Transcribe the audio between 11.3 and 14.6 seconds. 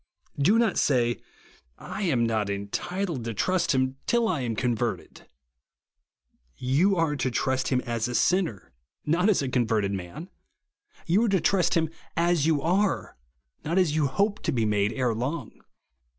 to trust him as you are, not as you hope to